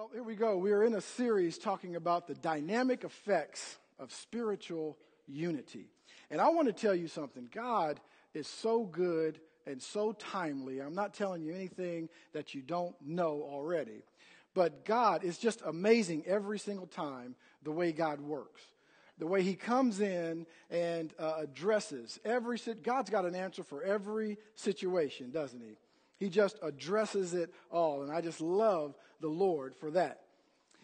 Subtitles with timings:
[0.00, 0.56] Well, here we go.
[0.56, 5.90] We are in a series talking about the dynamic effects of spiritual unity.
[6.30, 7.50] And I want to tell you something.
[7.54, 8.00] God
[8.32, 10.80] is so good and so timely.
[10.80, 14.02] I'm not telling you anything that you don't know already.
[14.54, 18.62] But God is just amazing every single time the way God works.
[19.18, 24.38] The way he comes in and uh, addresses every God's got an answer for every
[24.54, 25.76] situation, doesn't he?
[26.20, 28.02] He just addresses it all.
[28.02, 30.20] And I just love the Lord for that.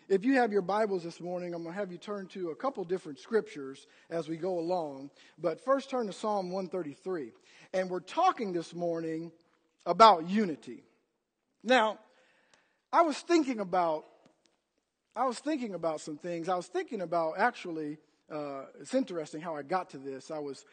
[0.08, 2.54] If you have your Bibles this morning, I'm going to have you turn to a
[2.54, 5.10] couple different scriptures as we go along.
[5.38, 7.32] But first, turn to Psalm 133.
[7.74, 9.30] And we're talking this morning
[9.84, 10.84] about unity.
[11.62, 11.98] Now,
[12.92, 14.04] I was thinking about
[15.14, 16.48] I was thinking about some things.
[16.48, 17.98] I was thinking about actually.
[18.30, 20.32] Uh, it's interesting how I got to this.
[20.32, 20.64] I was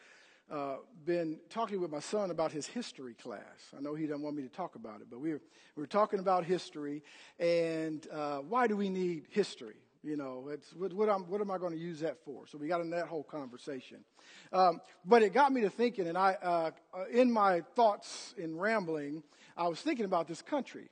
[0.50, 3.72] uh, been talking with my son about his history class.
[3.76, 5.40] I know he doesn't want me to talk about it, but we were,
[5.76, 7.02] we were talking about history
[7.38, 9.76] and uh, why do we need history?
[10.02, 12.46] You know, what, what, what am I going to use that for?
[12.46, 14.04] So we got in that whole conversation.
[14.52, 18.58] Um, but it got me to thinking, and I, uh, uh, in my thoughts in
[18.58, 19.22] rambling,
[19.56, 20.90] I was thinking about this country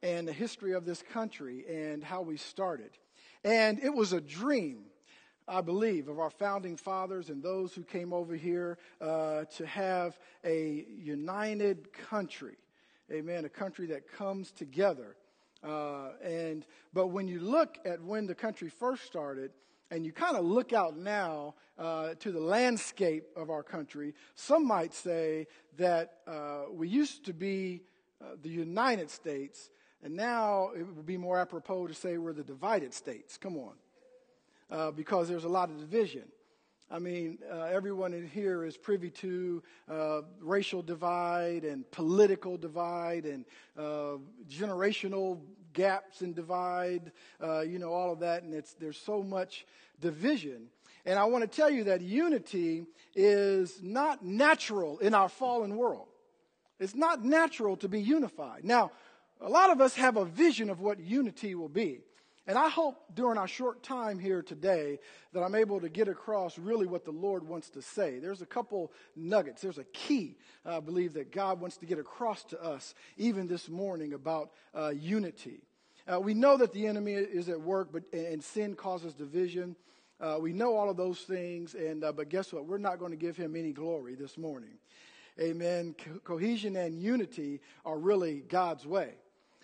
[0.00, 2.90] and the history of this country and how we started.
[3.42, 4.84] And it was a dream
[5.52, 10.18] I believe, of our founding fathers and those who came over here uh, to have
[10.46, 12.56] a united country.
[13.12, 13.44] Amen.
[13.44, 15.14] A country that comes together.
[15.62, 19.50] Uh, and but when you look at when the country first started,
[19.90, 24.66] and you kind of look out now uh, to the landscape of our country, some
[24.66, 27.82] might say that uh, we used to be
[28.22, 29.68] uh, the United States,
[30.02, 33.36] and now it would be more apropos to say we're the divided states.
[33.36, 33.74] Come on
[34.72, 36.24] uh, because there's a lot of division.
[36.90, 43.24] I mean, uh, everyone in here is privy to uh, racial divide and political divide
[43.24, 43.44] and
[43.78, 45.40] uh, generational
[45.72, 47.12] gaps and divide,
[47.42, 48.42] uh, you know, all of that.
[48.42, 49.64] And it's, there's so much
[50.00, 50.66] division.
[51.06, 52.84] And I want to tell you that unity
[53.14, 56.08] is not natural in our fallen world.
[56.78, 58.64] It's not natural to be unified.
[58.64, 58.90] Now,
[59.40, 62.00] a lot of us have a vision of what unity will be.
[62.46, 64.98] And I hope during our short time here today
[65.32, 68.18] that I'm able to get across really what the Lord wants to say.
[68.18, 69.62] There's a couple nuggets.
[69.62, 70.36] There's a key,
[70.66, 74.88] I believe, that God wants to get across to us even this morning about uh,
[74.88, 75.62] unity.
[76.12, 79.76] Uh, we know that the enemy is at work, but and sin causes division.
[80.20, 82.66] Uh, we know all of those things, and uh, but guess what?
[82.66, 84.78] We're not going to give him any glory this morning.
[85.40, 85.94] Amen.
[85.96, 89.14] Co- cohesion and unity are really God's way.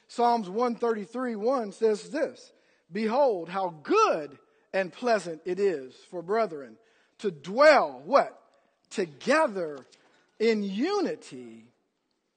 [0.06, 2.52] Psalms 133 1 says this
[2.92, 4.38] Behold, how good
[4.72, 6.76] and pleasant it is for brethren
[7.18, 8.38] to dwell, what?
[8.90, 9.78] Together
[10.38, 11.64] in unity.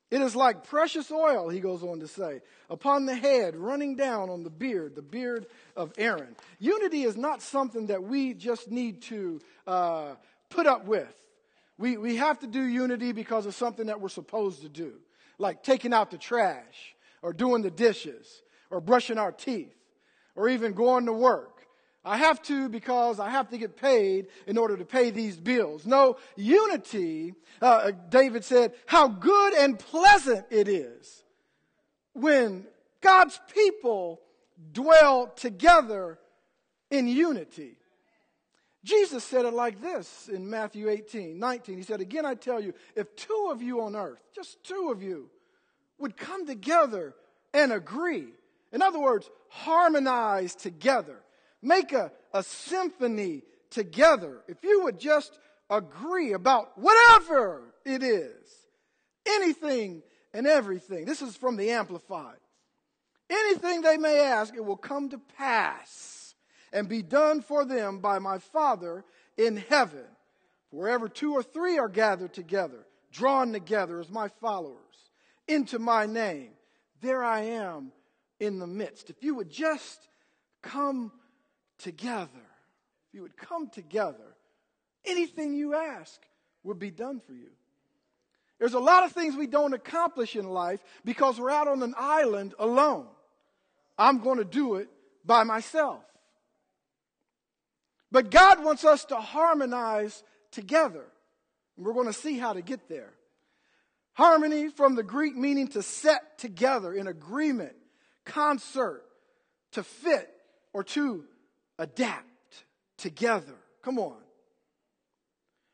[0.10, 4.30] It is like precious oil, he goes on to say, upon the head, running down
[4.30, 5.46] on the beard, the beard
[5.78, 6.36] of Aaron.
[6.60, 10.16] Unity is not something that we just need to uh,
[10.50, 11.14] put up with.
[11.78, 14.94] We, we have to do unity because of something that we're supposed to do,
[15.38, 19.74] like taking out the trash, or doing the dishes, or brushing our teeth
[20.42, 21.68] or even going to work.
[22.04, 25.86] I have to because I have to get paid in order to pay these bills.
[25.86, 31.24] No, unity, uh, David said, how good and pleasant it is
[32.14, 32.66] when
[33.02, 34.20] God's people
[34.74, 36.18] dwell together
[36.90, 37.78] in unity.
[38.84, 41.78] Jesus said it like this in Matthew 18, 19.
[41.78, 45.04] He said, Again, I tell you, if two of you on earth, just two of
[45.04, 45.30] you,
[46.00, 47.14] would come together
[47.54, 48.30] and agree
[48.72, 51.20] in other words, harmonize together.
[51.62, 54.42] Make a, a symphony together.
[54.48, 55.38] If you would just
[55.70, 58.48] agree about whatever it is,
[59.28, 60.02] anything
[60.34, 61.06] and everything.
[61.06, 62.38] This is from the Amplified.
[63.30, 66.34] Anything they may ask, it will come to pass
[66.74, 69.04] and be done for them by my Father
[69.38, 70.06] in heaven.
[70.70, 74.78] Wherever two or three are gathered together, drawn together as my followers
[75.48, 76.52] into my name,
[77.02, 77.92] there I am
[78.42, 79.12] in the midst.
[79.12, 80.10] If you would just
[80.64, 81.12] come
[81.78, 82.28] together,
[83.08, 84.36] if you would come together,
[85.06, 86.20] anything you ask
[86.64, 87.52] would be done for you.
[88.60, 91.94] There's a lot of things we don't accomplish in life because we're out on an
[91.98, 93.08] island alone.
[93.98, 94.90] I'm going to do it
[95.24, 96.04] by myself.
[98.12, 101.06] But God wants us to harmonize together.
[101.78, 103.14] And we're going to see how to get there.
[104.14, 107.76] Harmony from the Greek meaning to set together in agreement
[108.32, 109.04] concert,
[109.74, 110.30] to fit,
[110.74, 111.26] or to
[111.78, 112.26] adapt
[112.98, 113.56] together.
[113.82, 114.18] Come on.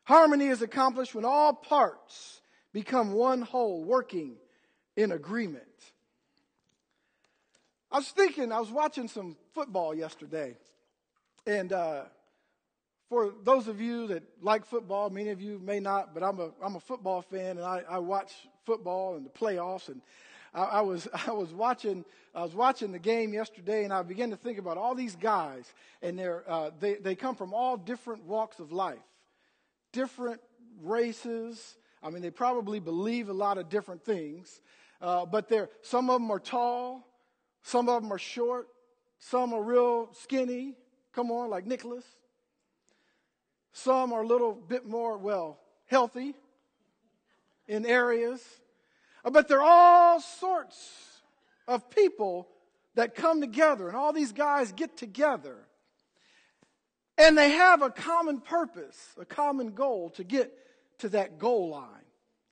[0.04, 2.42] Harmony is accomplished when all parts
[2.74, 4.38] become one whole, working
[4.96, 5.64] in agreement.
[7.92, 10.56] I was thinking, I was watching some football yesterday.
[11.46, 12.04] And uh,
[13.10, 16.52] for those of you that like football, many of you may not, but I'm a,
[16.64, 18.32] I'm a football fan and I, I watch
[18.66, 19.88] football and the playoffs.
[19.88, 20.02] And
[20.58, 24.32] I, I, was, I, was watching, I was watching the game yesterday and I began
[24.32, 25.72] to think about all these guys.
[26.02, 28.98] And they're, uh, they, they come from all different walks of life,
[29.94, 30.42] different
[30.82, 31.78] races.
[32.02, 34.62] I mean, they probably believe a lot of different things.
[35.00, 37.08] Uh, but they're, some of them are tall,
[37.62, 38.68] some of them are short,
[39.20, 40.76] some are real skinny.
[41.14, 42.06] Come on, like Nicholas.
[43.74, 46.36] Some are a little bit more, well, healthy
[47.68, 48.42] in areas.
[49.28, 51.20] Uh, but they're all sorts
[51.68, 52.48] of people
[52.96, 55.68] that come together, and all these guys get together.
[57.18, 60.54] And they have a common purpose, a common goal to get
[61.00, 62.06] to that goal line.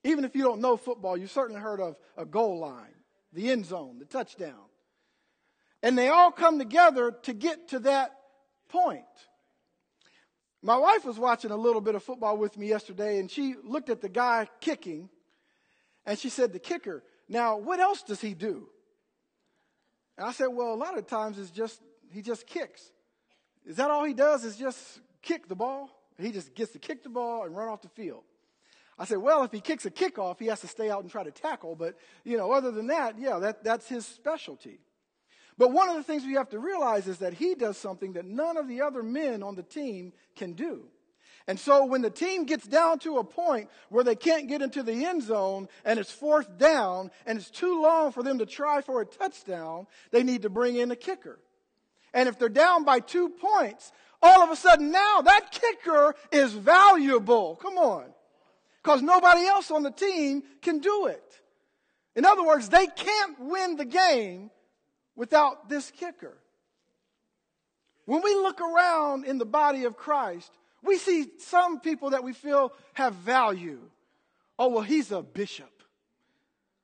[0.04, 2.94] Even if you don't know football, you've certainly heard of a goal line,
[3.31, 4.66] the end zone, the touchdown.
[5.81, 8.18] And they all come together to get to that
[8.68, 9.06] point.
[10.62, 13.89] My wife was watching a little bit of football with me yesterday, and she looked
[13.89, 15.10] at the guy kicking,
[16.06, 18.68] and she said, The kicker, now what else does he do?
[20.18, 21.81] And I said, Well, a lot of times it's just,
[22.12, 22.92] he just kicks.
[23.66, 25.90] Is that all he does is just kick the ball?
[26.19, 28.24] He just gets to kick the ball and run off the field.
[28.98, 31.24] I said, well, if he kicks a kickoff, he has to stay out and try
[31.24, 31.75] to tackle.
[31.75, 34.80] But, you know, other than that, yeah, that, that's his specialty.
[35.57, 38.25] But one of the things we have to realize is that he does something that
[38.25, 40.86] none of the other men on the team can do.
[41.47, 44.81] And so when the team gets down to a point where they can't get into
[44.81, 48.81] the end zone and it's fourth down and it's too long for them to try
[48.81, 51.39] for a touchdown, they need to bring in a kicker.
[52.13, 53.92] And if they're down by two points,
[54.24, 57.57] all of a sudden now that kicker is valuable.
[57.57, 58.06] Come on
[58.86, 61.42] because nobody else on the team can do it.
[62.15, 64.51] In other words, they can't win the game
[65.15, 66.38] without this kicker.
[68.06, 70.51] When we look around in the body of Christ,
[70.85, 73.79] we see some people that we feel have value.
[74.57, 75.83] Oh, well, he's a bishop.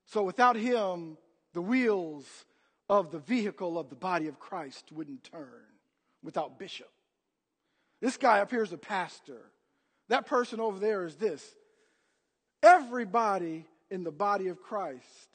[0.05, 1.17] So without him,
[1.53, 2.25] the wheels
[2.89, 5.63] of the vehicle of the body of Christ wouldn't turn
[6.23, 6.89] without bishop.
[8.01, 9.51] This guy up here is a pastor.
[10.09, 11.55] That person over there is this.
[12.63, 15.29] Everybody in the body of Christ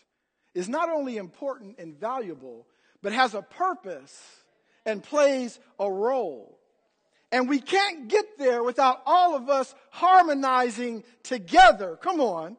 [0.55, 2.67] is not only important and valuable,
[3.03, 4.21] but has a purpose
[4.85, 6.59] and plays a role.
[7.37, 12.57] And we can't get there without all of us harmonizing together, come on,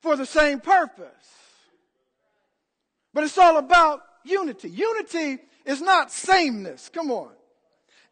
[0.00, 1.28] for the same purpose.
[3.12, 4.70] But it's all about unity.
[4.70, 7.32] Unity is not sameness, come on.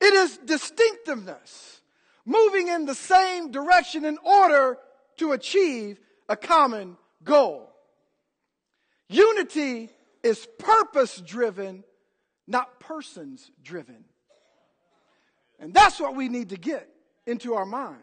[0.03, 1.81] It is distinctiveness,
[2.27, 4.77] moving in the same direction in order
[5.17, 5.99] to achieve
[6.29, 7.73] a common goal.
[9.09, 9.89] Unity
[10.23, 11.85] is purpose driven,
[12.47, 14.05] not persons driven.
[15.63, 16.87] And that's what we need to get
[17.27, 18.03] into our mind.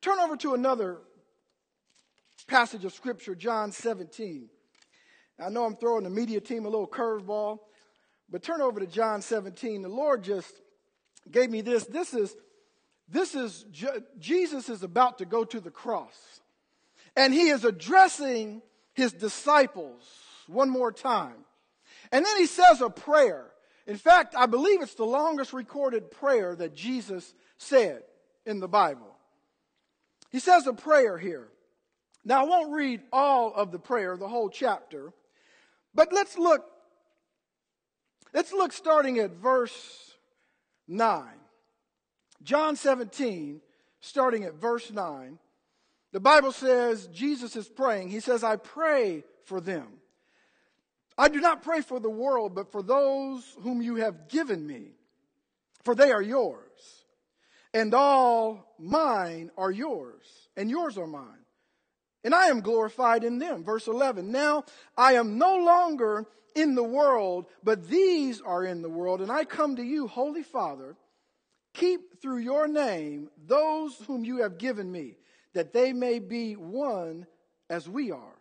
[0.00, 0.98] Turn over to another
[2.48, 4.48] passage of Scripture, John 17.
[5.38, 7.58] I know I'm throwing the media team a little curveball,
[8.28, 9.82] but turn over to John 17.
[9.82, 10.52] The Lord just
[11.30, 11.84] gave me this.
[11.84, 12.34] This is
[13.08, 13.64] this is,
[14.18, 16.40] Jesus is about to go to the cross.
[17.14, 18.62] And he is addressing
[18.94, 20.02] his disciples
[20.48, 21.44] one more time.
[22.10, 23.46] And then he says a prayer.
[23.86, 28.02] In fact, I believe it's the longest recorded prayer that Jesus said
[28.44, 29.16] in the Bible.
[30.30, 31.48] He says a prayer here.
[32.24, 35.12] Now, I won't read all of the prayer, the whole chapter,
[35.94, 36.64] but let's look.
[38.34, 40.12] Let's look starting at verse
[40.88, 41.24] 9.
[42.42, 43.60] John 17,
[44.00, 45.38] starting at verse 9,
[46.12, 48.10] the Bible says Jesus is praying.
[48.10, 49.86] He says, I pray for them.
[51.18, 54.92] I do not pray for the world, but for those whom you have given me,
[55.82, 57.04] for they are yours.
[57.72, 61.44] And all mine are yours, and yours are mine.
[62.24, 63.64] And I am glorified in them.
[63.64, 64.30] Verse 11.
[64.30, 64.64] Now
[64.96, 69.44] I am no longer in the world, but these are in the world, and I
[69.44, 70.96] come to you, Holy Father
[71.76, 75.18] Keep through your name those whom you have given me,
[75.52, 77.26] that they may be one
[77.68, 78.35] as we are.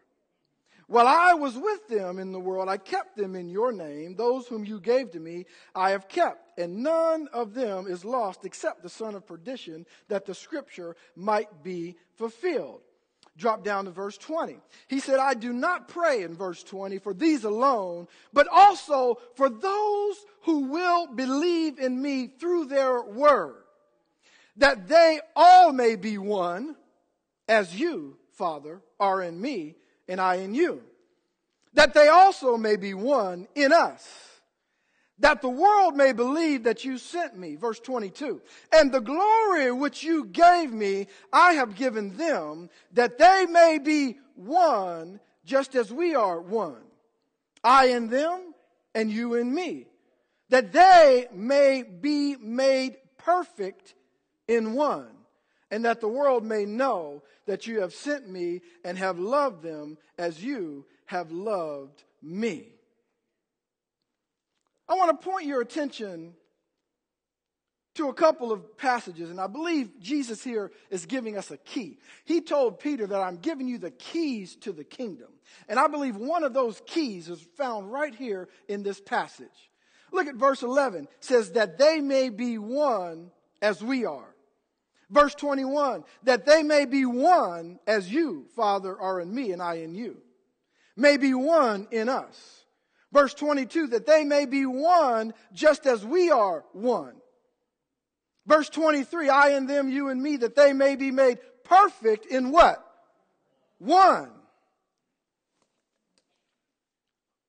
[0.88, 4.15] While I was with them in the world, I kept them in your name.
[4.15, 6.60] Those whom you gave to me, I have kept.
[6.60, 11.63] And none of them is lost except the son of perdition, that the scripture might
[11.63, 12.82] be fulfilled.
[13.38, 14.60] Drop down to verse 20.
[14.88, 19.50] He said, I do not pray in verse 20 for these alone, but also for
[19.50, 23.63] those who will believe in me through their word,
[24.56, 26.77] that they all may be one,
[27.50, 29.75] as you, Father, are in me,
[30.08, 30.82] and I in you
[31.76, 34.08] that they also may be one in us,
[35.20, 37.56] that the world may believe that you sent me.
[37.56, 38.42] Verse 22.
[38.74, 44.18] And the glory which you gave me, I have given them, that they may be
[44.36, 46.82] one, just as we are one.
[47.64, 48.54] I in them,
[48.94, 49.88] and you in me,
[50.50, 53.96] that they may be made perfect
[54.48, 55.14] in one,
[55.72, 59.98] and that the world may know that you have sent me and have loved them
[60.17, 62.67] as you have loved me.
[64.88, 66.34] I want to point your attention
[67.95, 71.98] to a couple of passages, and I believe Jesus here is giving us a key.
[72.25, 75.29] He told Peter that I'm giving you the keys to the kingdom.
[75.69, 79.48] And I believe one of those keys is found right here in this passage.
[80.12, 81.05] Look at verse 11.
[81.05, 83.31] It says that they may be one
[83.62, 84.35] as we are.
[85.15, 89.75] Verse 21, that they may be one as you, Father, are in me and I
[89.75, 90.17] in you.
[90.98, 92.65] May be one in us.
[93.13, 97.13] Verse 22, that they may be one just as we are one.
[98.45, 102.51] Verse 23, I and them, you and me, that they may be made perfect in
[102.51, 102.86] what?
[103.77, 104.31] One.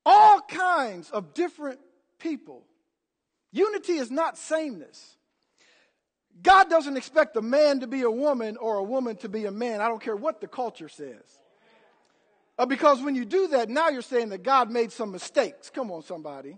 [0.04, 1.80] All kinds of different
[2.20, 2.62] people.
[3.50, 5.16] Unity is not sameness.
[6.42, 9.50] God doesn't expect a man to be a woman or a woman to be a
[9.50, 9.80] man.
[9.80, 11.40] I don't care what the culture says.
[12.58, 15.70] Uh, because when you do that, now you're saying that God made some mistakes.
[15.70, 16.56] Come on, somebody.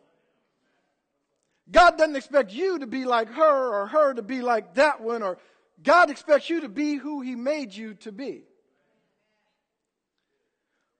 [1.70, 5.22] God doesn't expect you to be like her or her to be like that one,
[5.22, 5.38] or
[5.82, 8.44] God expects you to be who He made you to be.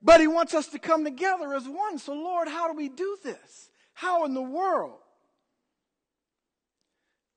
[0.02, 1.98] But He wants us to come together as one.
[1.98, 3.70] So, Lord, how do we do this?
[3.94, 4.98] How in the world?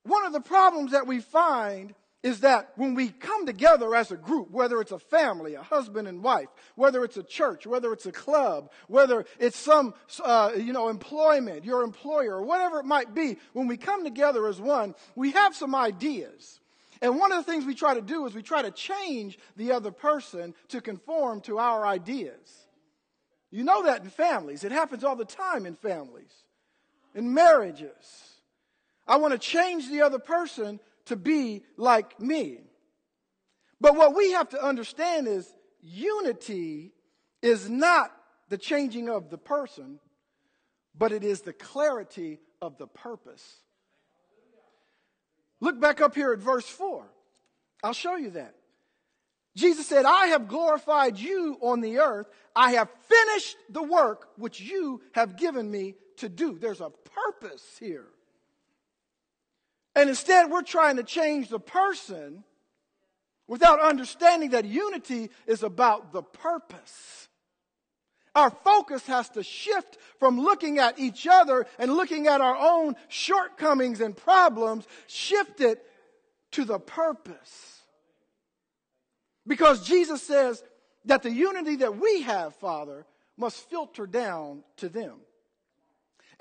[0.04, 1.94] One of the problems that we find
[2.24, 6.08] is that when we come together as a group, whether it's a family, a husband
[6.08, 10.72] and wife, whether it's a church, whether it's a club, whether it's some, uh, you
[10.72, 14.94] know, employment, your employer, or whatever it might be, when we come together as one,
[15.16, 16.60] we have some ideas.
[17.02, 19.72] And one of the things we try to do is we try to change the
[19.72, 22.68] other person to conform to our ideas.
[23.50, 24.64] You know that in families.
[24.64, 26.32] It happens all the time in families,
[27.16, 28.31] in marriages.
[29.12, 32.60] I want to change the other person to be like me.
[33.82, 36.94] But what we have to understand is unity
[37.42, 38.16] is not
[38.48, 40.00] the changing of the person,
[40.98, 43.58] but it is the clarity of the purpose.
[45.60, 47.04] Look back up here at verse 4.
[47.84, 48.56] I'll show you that.
[49.58, 52.30] Jesus said, I have glorified you on the earth.
[52.56, 56.58] I have finished the work which you have given me to do.
[56.58, 58.08] There's a purpose here.
[59.96, 62.44] And instead, we're trying to change the person
[63.48, 67.28] without understanding that unity is about the purpose.
[68.34, 72.96] Our focus has to shift from looking at each other and looking at our own
[73.10, 75.84] shortcomings and problems, shift it
[76.52, 77.82] to the purpose.
[79.46, 80.64] Because Jesus says
[81.06, 83.06] that the unity that we have, Father,
[83.36, 85.20] must filter down to them.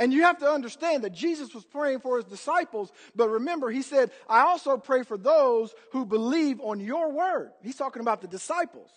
[0.01, 3.83] And you have to understand that Jesus was praying for his disciples, but remember, he
[3.83, 7.51] said, I also pray for those who believe on your word.
[7.63, 8.91] He's talking about the disciples.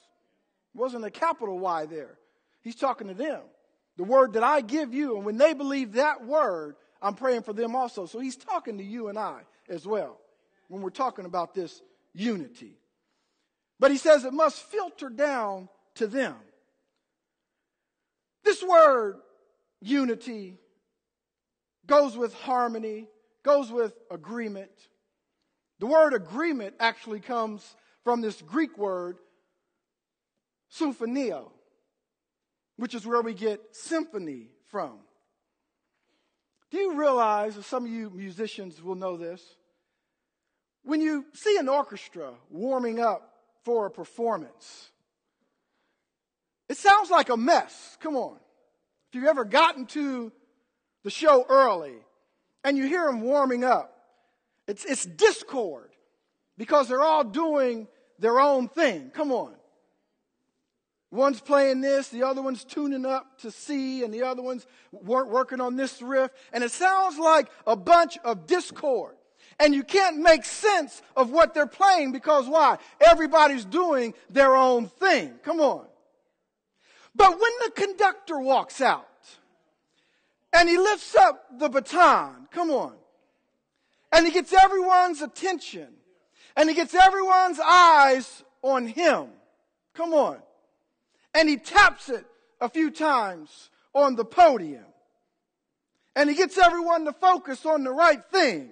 [0.73, 2.17] It wasn't a capital Y there.
[2.61, 3.41] He's talking to them.
[3.97, 7.51] The word that I give you, and when they believe that word, I'm praying for
[7.51, 8.05] them also.
[8.05, 10.21] So he's talking to you and I as well
[10.69, 11.81] when we're talking about this
[12.13, 12.77] unity.
[13.77, 16.35] But he says it must filter down to them.
[18.45, 19.17] This word,
[19.81, 20.59] unity,
[21.85, 23.07] goes with harmony,
[23.43, 24.71] goes with agreement.
[25.79, 29.17] The word agreement actually comes from this Greek word,
[30.71, 31.51] symphonio,
[32.77, 34.99] which is where we get symphony from.
[36.71, 39.41] Do you realize, some of you musicians will know this,
[40.83, 43.29] when you see an orchestra warming up
[43.63, 44.89] for a performance,
[46.67, 47.97] it sounds like a mess.
[48.01, 48.37] Come on.
[49.09, 50.31] If you've ever gotten to
[51.03, 51.95] the show early
[52.63, 53.95] and you hear them warming up.
[54.67, 55.91] It's, it's discord
[56.57, 57.87] because they're all doing
[58.19, 59.11] their own thing.
[59.13, 59.53] Come on.
[61.11, 65.61] One's playing this, the other one's tuning up to C, and the other one's working
[65.61, 66.31] on this riff.
[66.51, 69.13] And it sounds like a bunch of discord.
[69.59, 72.79] And you can't make sense of what they're playing because why?
[72.99, 75.35] Everybody's doing their own thing.
[75.43, 75.85] Come on.
[77.13, 79.07] But when the conductor walks out,
[80.53, 82.47] and he lifts up the baton.
[82.51, 82.93] Come on.
[84.11, 85.87] And he gets everyone's attention.
[86.55, 89.29] And he gets everyone's eyes on him.
[89.95, 90.37] Come on.
[91.33, 92.25] And he taps it
[92.61, 94.85] a few times on the podium.
[96.15, 98.69] And he gets everyone to focus on the right thing.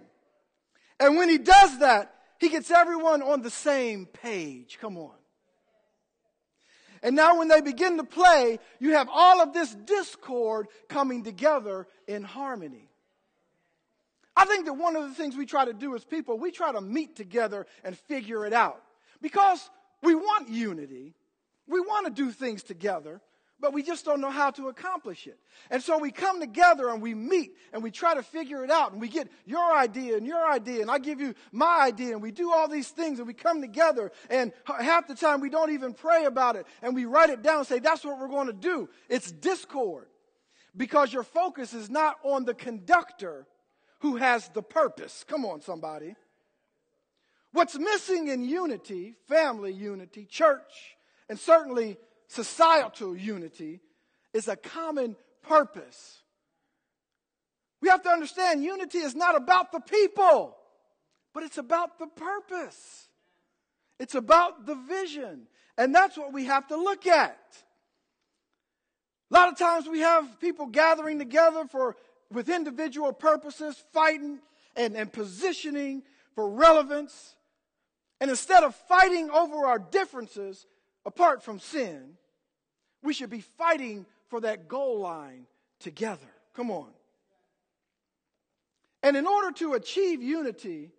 [0.99, 4.77] And when he does that, he gets everyone on the same page.
[4.79, 5.15] Come on.
[7.03, 11.87] And now when they begin to play, you have all of this discord coming together
[12.07, 12.89] in harmony.
[14.35, 16.71] I think that one of the things we try to do as people, we try
[16.71, 18.81] to meet together and figure it out.
[19.21, 19.69] Because
[20.01, 21.13] we want unity.
[21.67, 23.21] We want to do things together
[23.61, 25.37] but we just don't know how to accomplish it.
[25.69, 28.91] And so we come together and we meet and we try to figure it out
[28.91, 32.21] and we get your idea and your idea and I give you my idea and
[32.21, 35.71] we do all these things and we come together and half the time we don't
[35.71, 38.47] even pray about it and we write it down and say that's what we're going
[38.47, 38.89] to do.
[39.07, 40.07] It's discord
[40.75, 43.45] because your focus is not on the conductor
[43.99, 45.23] who has the purpose.
[45.27, 46.15] Come on, somebody.
[47.53, 50.97] What's missing in unity, family unity, church,
[51.29, 51.97] and certainly
[52.31, 53.81] societal unity
[54.33, 56.21] is a common purpose.
[57.81, 60.55] We have to understand unity is not about the people,
[61.33, 63.09] but it's about the purpose.
[63.99, 65.47] It's about the vision.
[65.77, 67.37] And that's what we have to look at.
[69.29, 71.97] A lot of times we have people gathering together for
[72.31, 74.39] with individual purposes, fighting
[74.77, 77.35] and, and positioning for relevance.
[78.21, 80.65] And instead of fighting over our differences
[81.05, 82.17] apart from sin,
[83.03, 85.45] we should be fighting for that goal line
[85.79, 86.27] together.
[86.55, 86.89] Come on.
[89.03, 90.91] And in order to achieve unity,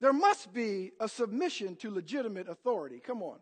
[0.00, 3.00] there must be a submission to legitimate authority.
[3.04, 3.38] Come on.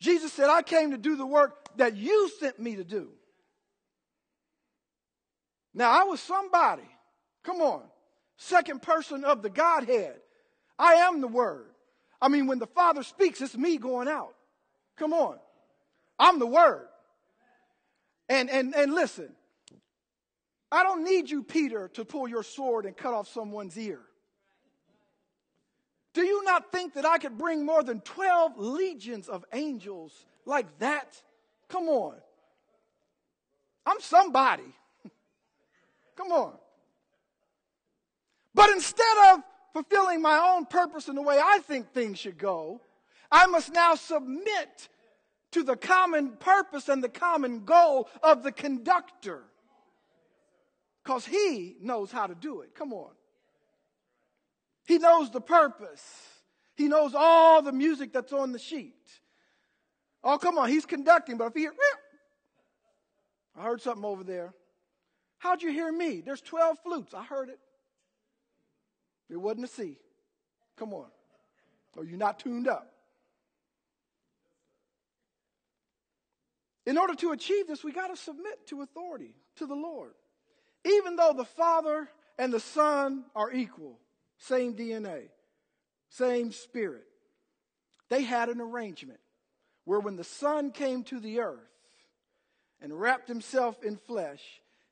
[0.00, 3.10] Jesus said, I came to do the work that you sent me to do.
[5.74, 6.88] Now, I was somebody.
[7.44, 7.82] Come on.
[8.36, 10.16] Second person of the Godhead.
[10.78, 11.70] I am the Word.
[12.20, 14.34] I mean, when the Father speaks, it's me going out.
[14.96, 15.38] Come on.
[16.18, 16.86] I'm the word.
[18.28, 19.30] And, and, and listen,
[20.70, 24.00] I don't need you, Peter, to pull your sword and cut off someone's ear.
[26.14, 30.78] Do you not think that I could bring more than 12 legions of angels like
[30.78, 31.20] that?
[31.68, 32.16] Come on.
[33.86, 34.74] I'm somebody.
[36.16, 36.52] Come on.
[38.54, 42.80] But instead of fulfilling my own purpose in the way I think things should go,
[43.30, 44.88] I must now submit
[45.52, 49.44] to the common purpose and the common goal of the conductor.
[51.02, 52.74] Because he knows how to do it.
[52.74, 53.10] Come on.
[54.84, 56.04] He knows the purpose.
[56.74, 58.94] He knows all the music that's on the sheet.
[60.24, 61.68] Oh, come on, he's conducting, but if he,
[63.56, 64.54] I heard something over there.
[65.38, 66.20] How'd you hear me?
[66.20, 67.14] There's 12 flutes.
[67.14, 67.58] I heard it.
[69.28, 69.98] It wasn't a C.
[70.76, 71.06] Come on.
[71.96, 72.91] Or you're not tuned up.
[76.84, 80.12] In order to achieve this, we got to submit to authority, to the Lord.
[80.84, 84.00] Even though the Father and the Son are equal,
[84.38, 85.28] same DNA,
[86.08, 87.04] same spirit,
[88.08, 89.20] they had an arrangement
[89.84, 91.58] where when the Son came to the earth
[92.80, 94.42] and wrapped himself in flesh,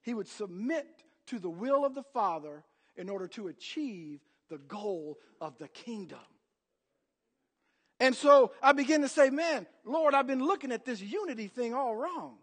[0.02, 0.86] he would submit
[1.26, 2.62] to the will of the Father
[2.96, 6.18] in order to achieve the goal of the kingdom.
[8.00, 11.74] And so I begin to say, man, Lord, I've been looking at this unity thing
[11.74, 12.38] all wrong.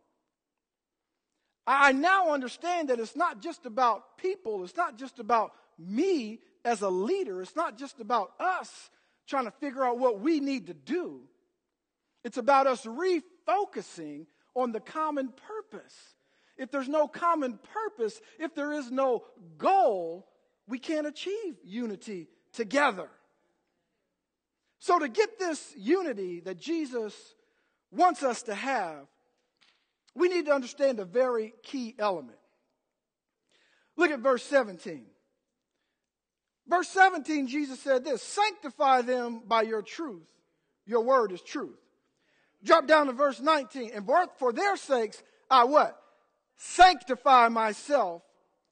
[1.66, 6.82] I now understand that it's not just about people, it's not just about me as
[6.82, 8.90] a leader, it's not just about us
[9.28, 11.22] trying to figure out what we need to do.
[12.24, 15.96] It's about us refocusing on the common purpose.
[16.58, 19.26] If there's no common purpose, if there is no
[19.58, 20.28] goal,
[20.68, 23.10] we can't achieve unity together.
[24.80, 27.14] So, to get this unity that Jesus
[27.92, 29.08] wants us to have,
[30.16, 32.38] we need to understand a very key element.
[33.96, 35.06] Look at verse 17.
[36.68, 40.28] Verse 17, Jesus said this Sanctify them by your truth.
[40.86, 41.78] Your word is truth.
[42.64, 43.92] Drop down to verse 19.
[43.94, 45.98] And for their sakes, I what?
[46.58, 48.24] Sanctify myself,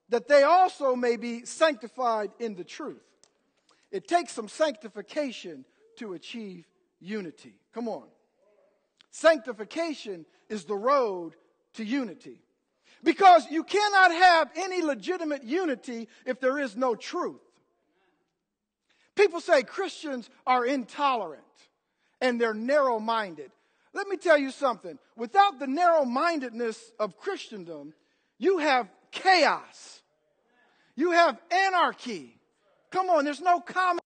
[0.09, 3.01] that they also may be sanctified in the truth.
[3.91, 5.65] It takes some sanctification
[5.97, 6.67] to achieve
[6.99, 7.55] unity.
[7.73, 8.07] Come on.
[9.11, 11.35] Sanctification is the road
[11.75, 12.41] to unity.
[13.03, 17.39] Because you cannot have any legitimate unity if there is no truth.
[19.15, 21.43] People say Christians are intolerant
[22.19, 23.51] and they're narrow minded.
[23.93, 24.99] Let me tell you something.
[25.15, 27.93] Without the narrow mindedness of Christendom,
[28.37, 30.01] you have chaos.
[30.97, 32.37] You have anarchy.
[32.91, 34.01] Come on, there's no common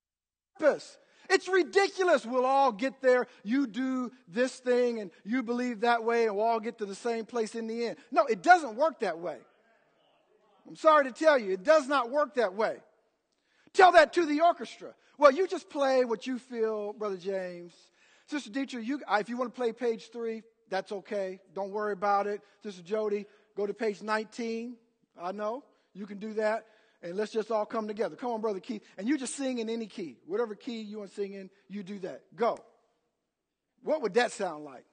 [0.59, 0.98] purpose.
[1.29, 2.25] It's ridiculous.
[2.25, 3.27] We'll all get there.
[3.43, 6.95] You do this thing and you believe that way, and we'll all get to the
[6.95, 7.97] same place in the end.
[8.11, 9.37] No, it doesn't work that way.
[10.67, 12.77] I'm sorry to tell you, it does not work that way.
[13.73, 14.93] Tell that to the orchestra.
[15.17, 17.73] Well, you just play what you feel, Brother James.
[18.25, 21.39] Sister Dietrich, you, uh, if you want to play page three, that's okay.
[21.53, 22.41] Don't worry about it.
[22.63, 24.75] Sister Jody, go to page 19.
[25.21, 25.63] I know
[25.93, 26.65] you can do that
[27.01, 28.15] and let's just all come together.
[28.15, 28.83] Come on, Brother Keith.
[28.97, 30.17] And you just sing in any key.
[30.25, 32.21] Whatever key you want to sing in, you do that.
[32.35, 32.57] Go.
[33.83, 34.83] What would that sound like?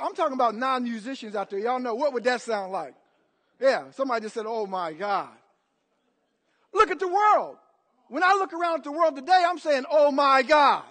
[0.00, 1.58] I'm talking about non musicians out there.
[1.58, 2.94] Y'all know what would that sound like?
[3.60, 5.30] Yeah, somebody just said, oh my God.
[6.72, 7.56] Look at the world.
[8.08, 10.84] When I look around at the world today, I'm saying, oh my God.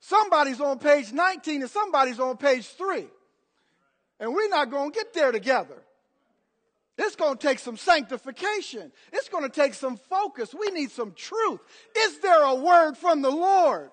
[0.00, 3.06] Somebody's on page 19 and somebody's on page 3.
[4.20, 5.82] And we're not going to get there together.
[6.98, 8.90] It's going to take some sanctification.
[9.12, 10.54] It's going to take some focus.
[10.54, 11.60] We need some truth.
[11.96, 13.90] Is there a word from the Lord?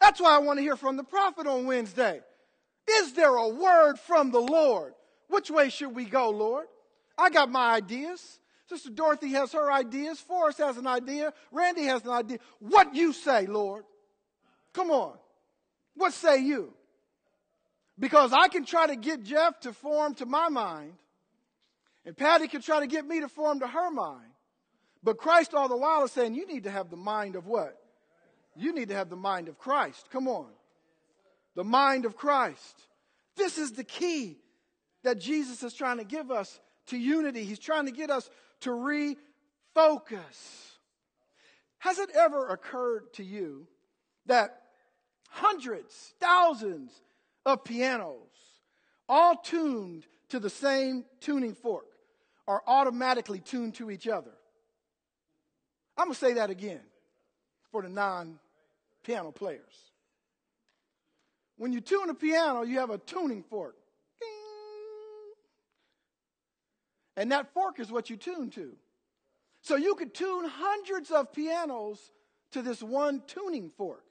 [0.00, 2.20] That's why I want to hear from the prophet on Wednesday.
[2.88, 4.94] Is there a word from the Lord?
[5.28, 6.66] Which way should we go, Lord?
[7.18, 8.40] I got my ideas.
[8.68, 10.18] Sister Dorothy has her ideas.
[10.20, 11.32] Forrest has an idea.
[11.52, 12.38] Randy has an idea.
[12.58, 13.84] What you say, Lord?
[14.72, 15.14] Come on.
[15.94, 16.72] What say you?
[17.98, 20.92] Because I can try to get Jeff to form to my mind
[22.06, 24.30] and Patty could try to get me to form to her mind.
[25.02, 27.76] But Christ all the while is saying, you need to have the mind of what?
[28.54, 30.08] You need to have the mind of Christ.
[30.10, 30.46] Come on.
[31.56, 32.86] The mind of Christ.
[33.36, 34.38] This is the key
[35.02, 37.44] that Jesus is trying to give us to unity.
[37.44, 39.16] He's trying to get us to refocus.
[41.78, 43.66] Has it ever occurred to you
[44.26, 44.62] that
[45.28, 46.92] hundreds, thousands
[47.44, 48.16] of pianos,
[49.08, 51.86] all tuned to the same tuning fork,
[52.48, 54.32] are automatically tuned to each other.
[55.96, 56.80] I'm going to say that again
[57.72, 58.38] for the non
[59.04, 59.62] piano players.
[61.58, 63.76] When you tune a piano, you have a tuning fork.
[67.16, 68.76] And that fork is what you tune to.
[69.62, 72.12] So you could tune hundreds of pianos
[72.52, 74.04] to this one tuning fork.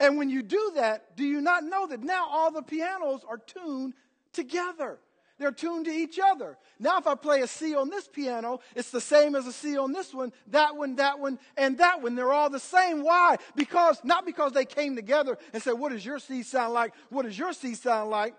[0.00, 3.38] And when you do that, do you not know that now all the pianos are
[3.38, 3.94] tuned
[4.32, 4.98] together?
[5.38, 6.58] They're tuned to each other.
[6.80, 9.78] Now, if I play a C on this piano, it's the same as a C
[9.78, 12.16] on this one, that one, that one, and that one.
[12.16, 13.04] They're all the same.
[13.04, 13.36] Why?
[13.54, 16.92] Because, not because they came together and said, What does your C sound like?
[17.10, 18.34] What does your C sound like?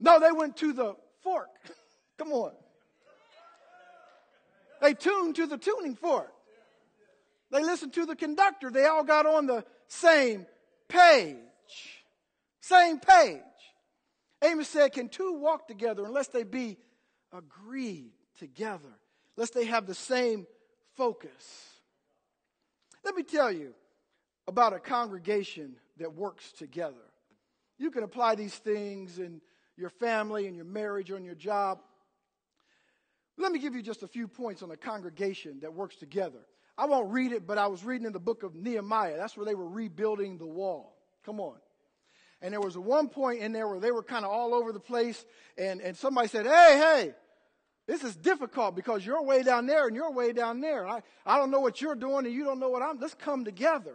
[0.00, 1.50] No, they went to the fork.
[2.18, 2.52] Come on.
[4.80, 6.32] They tuned to the tuning fork.
[7.50, 8.70] They listened to the conductor.
[8.70, 10.46] They all got on the same
[10.88, 11.36] page.
[12.60, 13.40] Same page.
[14.42, 16.78] Amos said, Can two walk together unless they be
[17.32, 18.98] agreed together,
[19.36, 20.46] unless they have the same
[20.96, 21.74] focus?
[23.04, 23.74] Let me tell you
[24.46, 26.94] about a congregation that works together.
[27.78, 29.40] You can apply these things in
[29.76, 31.80] your family, in your marriage, or in your job.
[33.36, 36.40] Let me give you just a few points on a congregation that works together.
[36.76, 39.16] I won't read it, but I was reading in the book of Nehemiah.
[39.16, 40.96] That's where they were rebuilding the wall.
[41.24, 41.56] Come on.
[42.40, 44.80] And there was one point in there where they were kind of all over the
[44.80, 45.24] place.
[45.56, 47.14] And, and somebody said, Hey, hey,
[47.86, 50.86] this is difficult because you're way down there and you're way down there.
[50.86, 53.00] I, I don't know what you're doing and you don't know what I'm.
[53.00, 53.94] Let's come together.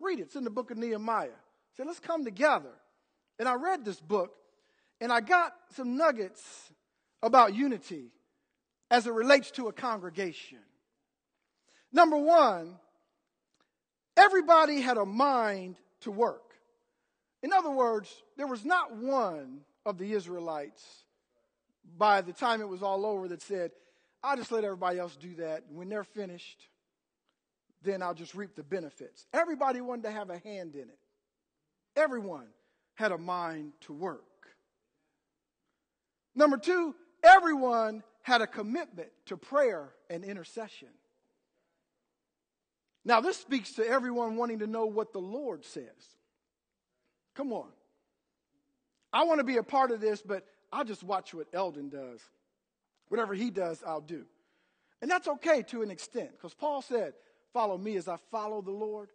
[0.00, 0.22] Read it.
[0.22, 1.28] It's in the book of Nehemiah.
[1.76, 2.72] Say, let's come together.
[3.38, 4.32] And I read this book
[5.00, 6.72] and I got some nuggets
[7.22, 8.10] about unity
[8.90, 10.58] as it relates to a congregation.
[11.92, 12.76] Number one,
[14.16, 16.47] everybody had a mind to work.
[17.42, 21.04] In other words, there was not one of the Israelites
[21.96, 23.70] by the time it was all over that said,
[24.22, 25.64] I'll just let everybody else do that.
[25.70, 26.58] When they're finished,
[27.82, 29.26] then I'll just reap the benefits.
[29.32, 30.98] Everybody wanted to have a hand in it.
[31.96, 32.46] Everyone
[32.94, 34.22] had a mind to work.
[36.34, 40.88] Number two, everyone had a commitment to prayer and intercession.
[43.04, 46.17] Now, this speaks to everyone wanting to know what the Lord says.
[47.38, 47.68] Come on.
[49.12, 52.20] I want to be a part of this, but I'll just watch what Eldon does.
[53.10, 54.24] Whatever he does, I'll do.
[55.00, 57.14] And that's okay to an extent, because Paul said,
[57.52, 59.08] Follow me as I follow the Lord.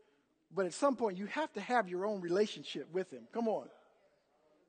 [0.55, 3.23] But at some point, you have to have your own relationship with him.
[3.33, 3.67] Come on.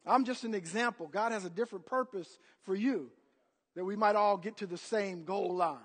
[0.04, 1.06] I'm just an example.
[1.06, 3.10] God has a different purpose for you
[3.76, 5.78] that we might all get to the same goal line.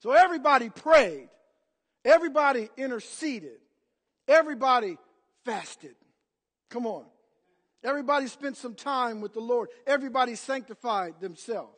[0.00, 1.28] So everybody prayed,
[2.04, 3.58] everybody interceded,
[4.28, 4.98] everybody
[5.44, 5.94] fasted.
[6.72, 7.04] Come on.
[7.84, 9.68] Everybody spent some time with the Lord.
[9.86, 11.76] Everybody sanctified themselves.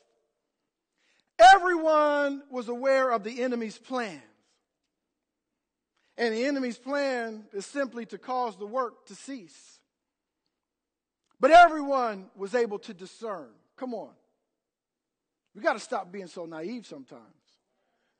[1.37, 4.23] Everyone was aware of the enemy's plans.
[6.17, 9.81] And the enemy's plan is simply to cause the work to cease.
[11.41, 13.49] But everyone was able to discern.
[13.77, 14.11] Come on.
[15.57, 17.23] We got to stop being so naive sometimes.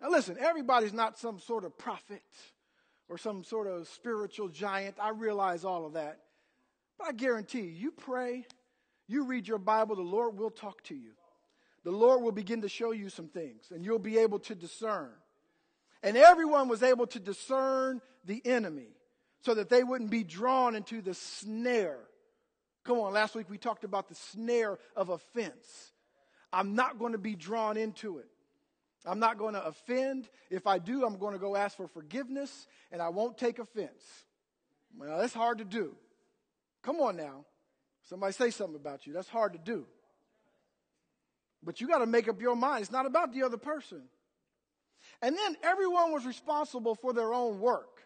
[0.01, 2.23] Now, listen, everybody's not some sort of prophet
[3.09, 4.97] or some sort of spiritual giant.
[5.01, 6.19] I realize all of that.
[6.99, 8.47] But I guarantee you, you pray,
[9.07, 11.13] you read your Bible, the Lord will talk to you.
[11.85, 15.11] The Lord will begin to show you some things, and you'll be able to discern.
[16.03, 18.89] And everyone was able to discern the enemy
[19.43, 22.01] so that they wouldn't be drawn into the snare.
[22.85, 25.93] Come on, last week we talked about the snare of offense.
[26.53, 28.29] I'm not going to be drawn into it.
[29.07, 30.29] I'm not going to offend.
[30.51, 34.25] If I do, I'm going to go ask for forgiveness and I won't take offense.
[34.97, 35.97] Well, that's hard to do.
[36.85, 37.45] Come on now.
[38.09, 39.13] Somebody say something about you.
[39.13, 39.87] That's hard to do.
[41.63, 42.83] But you got to make up your mind.
[42.83, 44.03] It's not about the other person.
[45.23, 48.03] And then everyone was responsible for their own work.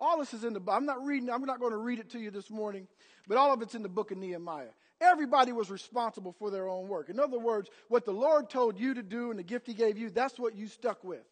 [0.00, 0.78] All this is in the Bible.
[0.78, 2.86] I'm not reading, I'm not going to read it to you this morning,
[3.26, 4.70] but all of it's in the book of Nehemiah.
[5.00, 7.08] Everybody was responsible for their own work.
[7.08, 9.98] In other words, what the Lord told you to do and the gift He gave
[9.98, 11.24] you, that's what you stuck with.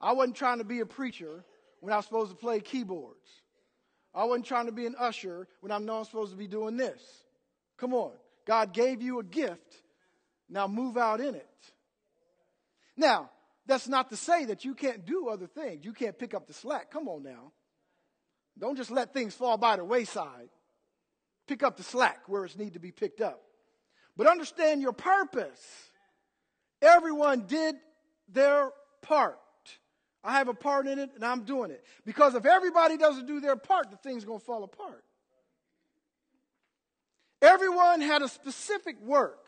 [0.00, 1.44] I wasn't trying to be a preacher
[1.80, 3.28] when I was supposed to play keyboards.
[4.14, 7.00] I wasn't trying to be an usher when I'm supposed to be doing this.
[7.76, 8.12] Come on.
[8.46, 9.82] God gave you a gift.
[10.48, 11.46] Now move out in it.
[12.96, 13.30] Now,
[13.66, 15.84] that's not to say that you can't do other things.
[15.84, 16.90] You can't pick up the slack.
[16.90, 17.52] Come on now.
[18.58, 20.48] Don't just let things fall by the wayside.
[21.46, 23.40] Pick up the slack where it's need to be picked up.
[24.16, 25.62] But understand your purpose.
[26.82, 27.76] Everyone did
[28.28, 28.70] their
[29.02, 29.38] part.
[30.28, 31.82] I have a part in it and I'm doing it.
[32.04, 35.02] Because if everybody doesn't do their part, the thing's going to fall apart.
[37.40, 39.38] Everyone had a specific work.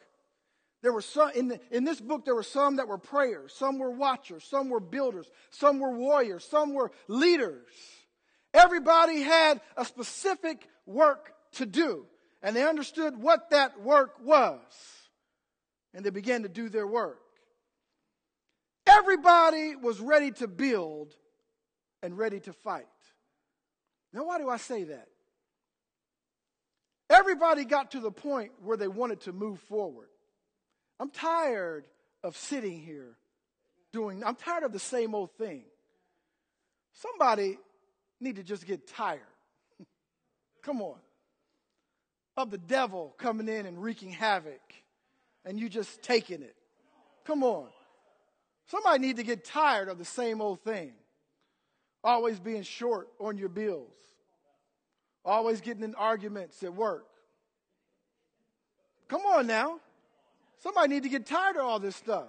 [0.82, 3.78] There were some, in, the, in this book, there were some that were prayers, some
[3.78, 7.68] were watchers, some were builders, some were warriors, some were leaders.
[8.54, 12.06] Everybody had a specific work to do,
[12.42, 14.62] and they understood what that work was,
[15.92, 17.20] and they began to do their work.
[18.86, 21.14] Everybody was ready to build
[22.02, 22.86] and ready to fight.
[24.12, 25.08] Now, why do I say that?
[27.08, 30.08] Everybody got to the point where they wanted to move forward.
[30.98, 31.86] I'm tired
[32.22, 33.16] of sitting here
[33.92, 35.64] doing, I'm tired of the same old thing.
[36.92, 37.58] Somebody
[38.20, 39.20] need to just get tired.
[40.62, 40.98] Come on.
[42.36, 44.60] Of the devil coming in and wreaking havoc
[45.44, 46.54] and you just taking it.
[47.24, 47.68] Come on.
[48.70, 50.92] Somebody need to get tired of the same old thing.
[52.04, 53.92] Always being short on your bills.
[55.24, 57.04] Always getting in arguments at work.
[59.08, 59.80] Come on now.
[60.62, 62.28] Somebody need to get tired of all this stuff.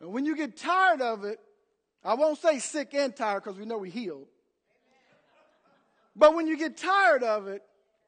[0.00, 1.40] And when you get tired of it,
[2.04, 4.28] I won't say sick and tired because we know we're healed.
[6.14, 7.62] But when you get tired of it,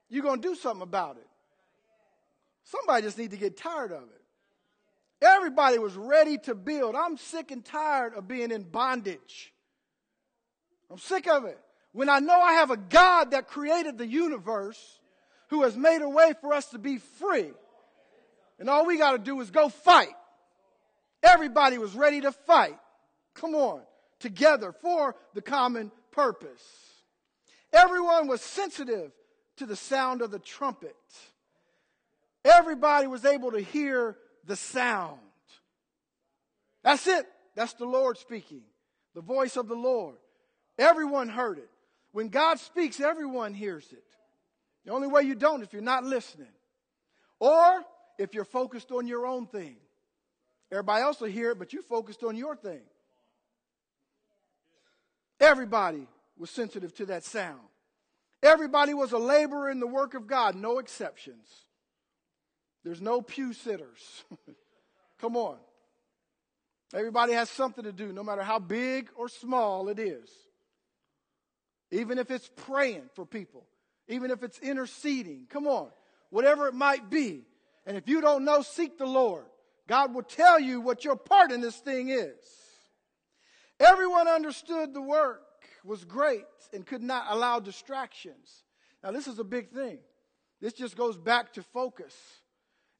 [0.08, 1.26] you're going to do something about it.
[2.62, 4.23] Somebody just need to get tired of it.
[5.24, 6.94] Everybody was ready to build.
[6.94, 9.52] I'm sick and tired of being in bondage.
[10.90, 11.58] I'm sick of it.
[11.92, 15.00] When I know I have a God that created the universe
[15.48, 17.52] who has made a way for us to be free.
[18.58, 20.14] And all we got to do is go fight.
[21.22, 22.78] Everybody was ready to fight.
[23.34, 23.80] Come on.
[24.20, 26.62] Together for the common purpose.
[27.72, 29.10] Everyone was sensitive
[29.56, 30.96] to the sound of the trumpet.
[32.44, 35.18] Everybody was able to hear the sound.
[36.82, 37.26] That's it.
[37.54, 38.62] That's the Lord speaking.
[39.14, 40.16] The voice of the Lord.
[40.78, 41.70] Everyone heard it.
[42.12, 44.04] When God speaks, everyone hears it.
[44.84, 46.52] The only way you don't if you're not listening.
[47.40, 47.82] Or
[48.18, 49.76] if you're focused on your own thing.
[50.70, 52.80] Everybody else will hear it, but you focused on your thing.
[55.40, 56.06] Everybody
[56.38, 57.60] was sensitive to that sound.
[58.42, 61.46] Everybody was a laborer in the work of God, no exceptions.
[62.84, 64.24] There's no pew sitters.
[65.20, 65.56] Come on.
[66.94, 70.28] Everybody has something to do, no matter how big or small it is.
[71.90, 73.64] Even if it's praying for people,
[74.08, 75.46] even if it's interceding.
[75.48, 75.88] Come on.
[76.30, 77.42] Whatever it might be.
[77.86, 79.44] And if you don't know, seek the Lord.
[79.86, 82.34] God will tell you what your part in this thing is.
[83.80, 85.42] Everyone understood the work
[85.84, 88.64] was great and could not allow distractions.
[89.02, 89.98] Now, this is a big thing.
[90.60, 92.14] This just goes back to focus.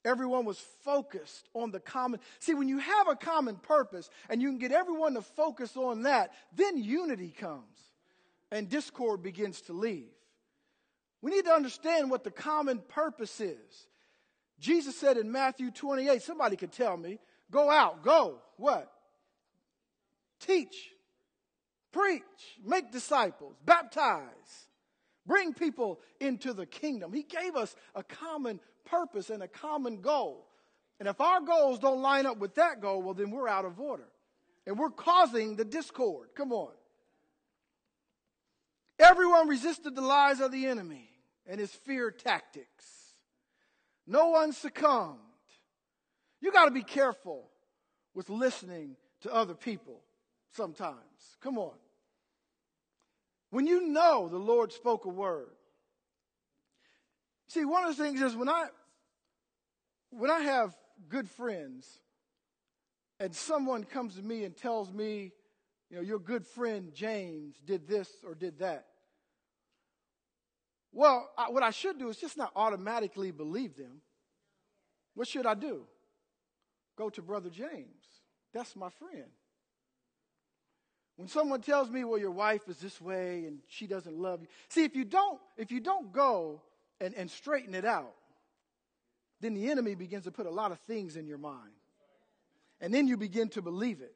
[0.05, 2.19] Everyone was focused on the common.
[2.39, 6.03] See, when you have a common purpose and you can get everyone to focus on
[6.03, 7.79] that, then unity comes
[8.51, 10.11] and discord begins to leave.
[11.23, 13.87] We need to understand what the common purpose is.
[14.59, 17.17] Jesus said in Matthew 28, somebody could tell me,
[17.49, 18.91] go out, go, what?
[20.39, 20.91] Teach,
[21.91, 22.21] preach,
[22.63, 24.67] make disciples, baptize,
[25.25, 27.11] bring people into the kingdom.
[27.11, 30.47] He gave us a common purpose and a common goal.
[30.99, 33.79] And if our goals don't line up with that goal, well, then we're out of
[33.79, 34.07] order.
[34.65, 36.29] And we're causing the discord.
[36.35, 36.71] Come on.
[38.97, 41.09] Everyone resisted the lies of the enemy
[41.45, 42.85] and his fear tactics.
[44.07, 45.19] No one succumbed.
[46.39, 47.49] You got to be careful
[48.13, 50.01] with listening to other people
[50.51, 50.95] sometimes.
[51.41, 51.73] Come on.
[53.49, 55.54] When you know the Lord spoke a word.
[57.47, 58.67] See, one of the things is when I
[60.09, 60.75] when I have
[61.09, 61.99] good friends
[63.19, 65.31] and someone comes to me and tells me,
[65.89, 68.85] you know, your good friend James did this or did that.
[70.91, 74.01] Well, I, what I should do is just not automatically believe them.
[75.13, 75.83] What should I do?
[76.97, 78.05] Go to Brother James.
[78.53, 79.29] That's my friend.
[81.17, 84.47] When someone tells me, well, your wife is this way and she doesn't love you.
[84.69, 86.61] See, if you don't, if you don't go
[86.99, 88.13] and, and straighten it out,
[89.41, 91.71] then the enemy begins to put a lot of things in your mind.
[92.81, 94.15] And then you begin to believe it.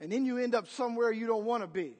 [0.00, 1.94] And then you end up somewhere you don't want to be.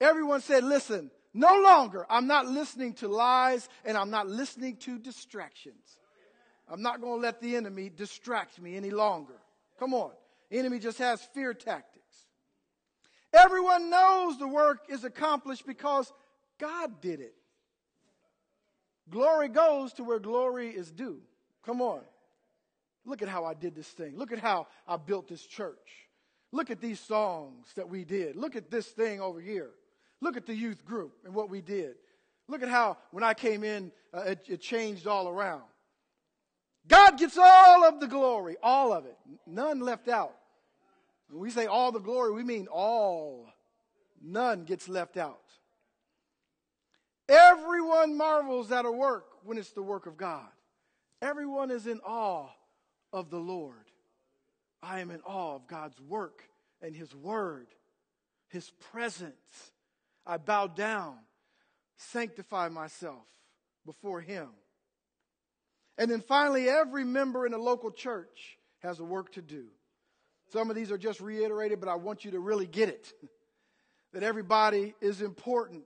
[0.00, 4.98] Everyone said, listen, no longer, I'm not listening to lies and I'm not listening to
[4.98, 5.98] distractions.
[6.68, 9.34] I'm not going to let the enemy distract me any longer.
[9.78, 10.12] Come on.
[10.50, 12.04] Enemy just has fear tactics.
[13.32, 16.12] Everyone knows the work is accomplished because
[16.58, 17.34] God did it.
[19.10, 21.20] Glory goes to where glory is due.
[21.64, 22.00] Come on.
[23.04, 24.16] Look at how I did this thing.
[24.16, 26.08] Look at how I built this church.
[26.52, 28.36] Look at these songs that we did.
[28.36, 29.70] Look at this thing over here.
[30.20, 31.94] Look at the youth group and what we did.
[32.48, 35.62] Look at how, when I came in, uh, it, it changed all around.
[36.88, 40.34] God gets all of the glory, all of it, none left out.
[41.28, 43.46] When we say all the glory, we mean all.
[44.20, 45.44] None gets left out.
[47.30, 50.48] Everyone marvels at a work when it's the work of God.
[51.22, 52.48] Everyone is in awe
[53.12, 53.76] of the Lord.
[54.82, 56.42] I am in awe of God's work
[56.82, 57.68] and His word,
[58.48, 59.70] His presence.
[60.26, 61.18] I bow down,
[61.96, 63.26] sanctify myself
[63.86, 64.48] before Him.
[65.98, 69.66] And then finally, every member in a local church has a work to do.
[70.52, 73.12] Some of these are just reiterated, but I want you to really get it
[74.14, 75.84] that everybody is important.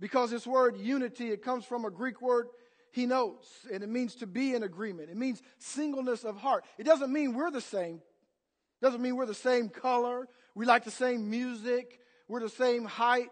[0.00, 2.48] Because this word unity, it comes from a Greek word,
[2.96, 5.10] henotes, and it means to be in agreement.
[5.10, 6.64] It means singleness of heart.
[6.78, 7.96] It doesn't mean we're the same.
[7.96, 10.26] It doesn't mean we're the same color.
[10.54, 12.00] We like the same music.
[12.28, 13.28] We're the same height,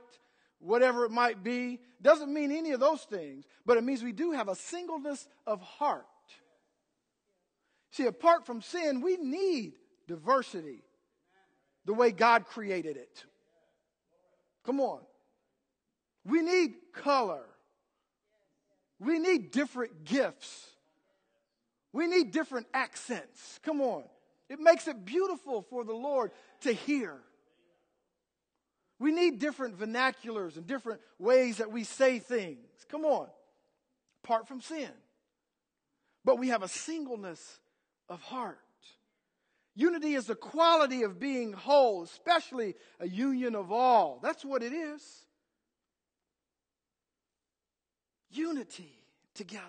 [0.59, 1.75] whatever it might be.
[1.75, 5.27] It doesn't mean any of those things, but it means we do have a singleness
[5.47, 6.05] of heart.
[7.93, 9.73] See, apart from sin, we need
[10.07, 10.83] diversity
[11.87, 13.25] the way God created it.
[14.67, 15.01] Come on.
[16.25, 17.45] We need color.
[19.01, 20.67] We need different gifts.
[21.93, 23.61] We need different accents.
[23.63, 24.05] Come on.
[24.49, 27.17] It makes it beautiful for the Lord to hear.
[28.99, 32.59] We need different vernaculars and different ways that we say things.
[32.89, 33.29] Come on.
[34.25, 34.91] Apart from sin.
[36.25, 37.61] But we have a singleness
[38.09, 38.59] of heart.
[39.77, 44.19] Unity is the quality of being whole, especially a union of all.
[44.21, 45.28] That's what it is
[48.31, 48.93] unity
[49.35, 49.65] together.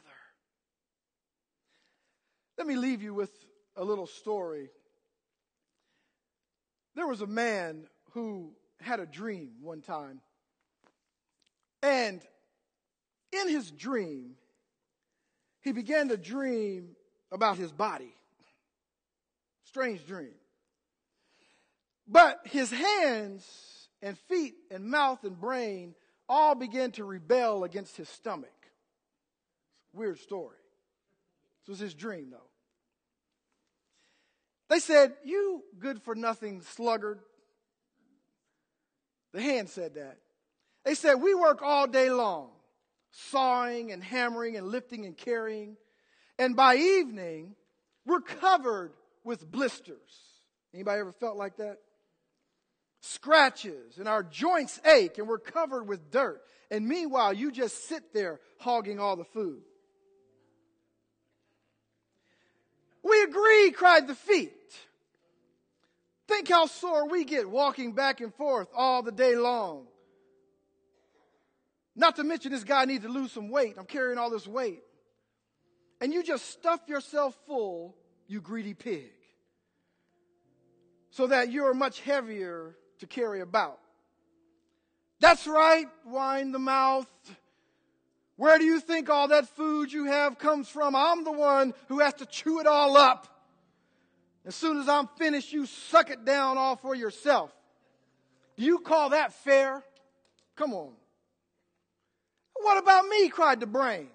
[2.57, 3.31] Let me leave you with
[3.75, 4.69] a little story.
[6.95, 10.21] There was a man who had a dream one time.
[11.81, 12.21] And
[13.31, 14.35] in his dream,
[15.61, 16.95] he began to dream
[17.31, 18.13] about his body.
[19.65, 20.33] Strange dream.
[22.07, 25.93] But his hands and feet and mouth and brain
[26.29, 28.53] all began to rebel against his stomach.
[29.93, 30.55] Weird story.
[31.65, 32.37] This was his dream, though.
[34.69, 37.19] They said, You good for nothing sluggard.
[39.33, 40.17] The hand said that.
[40.85, 42.51] They said, We work all day long,
[43.11, 45.75] sawing and hammering and lifting and carrying.
[46.37, 47.55] And by evening,
[48.05, 49.97] we're covered with blisters.
[50.73, 51.79] Anybody ever felt like that?
[53.01, 56.41] Scratches and our joints ache and we're covered with dirt.
[56.71, 59.61] And meanwhile, you just sit there hogging all the food.
[63.03, 64.53] We agree, cried the feet.
[66.27, 69.87] Think how sore we get walking back and forth all the day long.
[71.95, 73.75] Not to mention, this guy needs to lose some weight.
[73.77, 74.81] I'm carrying all this weight.
[75.99, 77.95] And you just stuff yourself full,
[78.27, 79.11] you greedy pig,
[81.09, 83.79] so that you're much heavier to carry about.
[85.19, 87.07] That's right, whined the mouth.
[88.37, 90.95] Where do you think all that food you have comes from?
[90.95, 93.27] I'm the one who has to chew it all up.
[94.45, 97.51] As soon as I'm finished, you suck it down all for yourself.
[98.55, 99.83] Do you call that fair?
[100.55, 100.91] Come on.
[102.53, 103.29] What about me?
[103.29, 104.07] cried the brain.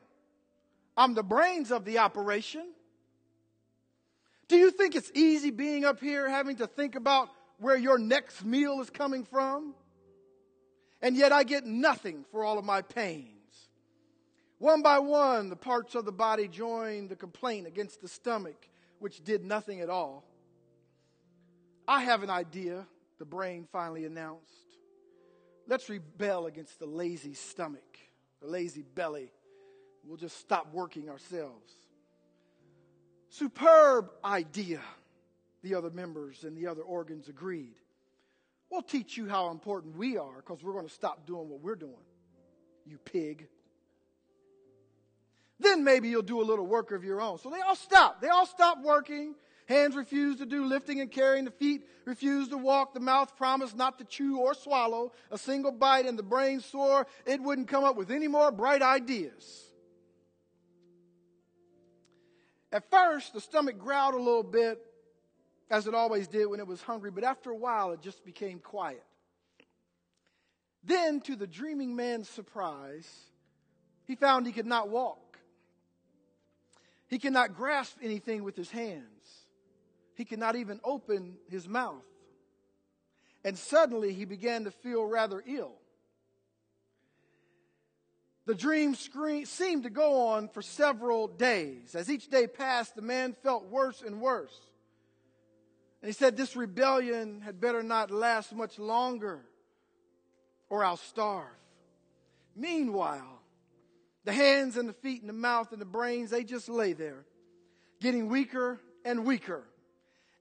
[0.97, 2.67] I'm the brains of the operation.
[4.49, 7.29] Do you think it's easy being up here having to think about
[7.59, 9.75] where your next meal is coming from?
[11.01, 13.29] And yet I get nothing for all of my pains.
[14.59, 19.23] One by one, the parts of the body joined the complaint against the stomach, which
[19.23, 20.25] did nothing at all.
[21.87, 22.87] I have an idea,
[23.19, 24.79] the brain finally announced.
[25.67, 27.99] Let's rebel against the lazy stomach,
[28.41, 29.31] the lazy belly.
[30.07, 31.73] We'll just stop working ourselves.
[33.29, 34.81] Superb idea,
[35.65, 37.75] the other members and the other organs agreed.
[38.71, 41.75] We'll teach you how important we are because we're going to stop doing what we're
[41.75, 41.95] doing,
[42.87, 43.49] you pig.
[45.59, 47.39] Then maybe you'll do a little work of your own.
[47.39, 48.21] So they all stop.
[48.21, 49.35] They all stop working.
[49.67, 51.45] Hands refused to do lifting and carrying.
[51.45, 52.93] The feet refused to walk.
[52.93, 57.07] The mouth promised not to chew or swallow a single bite, and the brain swore
[57.25, 59.71] it wouldn't come up with any more bright ideas.
[62.73, 64.85] At first, the stomach growled a little bit,
[65.71, 68.59] as it always did when it was hungry, but after a while, it just became
[68.59, 69.05] quiet.
[70.83, 73.09] Then, to the dreaming man's surprise,
[74.07, 75.39] he found he could not walk.
[77.09, 79.05] He could not grasp anything with his hands.
[80.15, 82.05] He could not even open his mouth.
[83.45, 85.73] And suddenly he began to feel rather ill.
[88.47, 91.95] The dream seemed to go on for several days.
[91.95, 94.59] As each day passed, the man felt worse and worse.
[96.05, 99.41] And he said, This rebellion had better not last much longer,
[100.69, 101.47] or I'll starve.
[102.55, 103.41] Meanwhile,
[104.25, 107.25] the hands and the feet and the mouth and the brains, they just lay there,
[108.03, 109.65] getting weaker and weaker.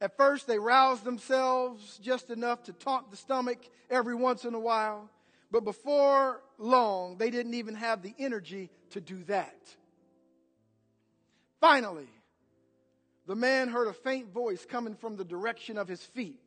[0.01, 3.59] At first, they roused themselves just enough to taunt the stomach
[3.89, 5.09] every once in a while.
[5.49, 9.55] But before long, they didn't even have the energy to do that.
[11.61, 12.09] Finally,
[13.25, 16.43] the man heard a faint voice coming from the direction of his feet.